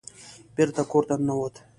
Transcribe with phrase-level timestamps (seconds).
[0.55, 1.53] بېرته کور ته ننوت.